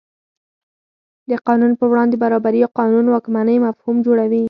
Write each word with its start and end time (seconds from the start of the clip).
د 1.29 1.31
قانون 1.47 1.71
په 1.79 1.85
وړاندې 1.91 2.15
برابري 2.23 2.61
قانون 2.79 3.05
واکمنۍ 3.09 3.57
مفهوم 3.67 3.95
جوړوي. 4.07 4.39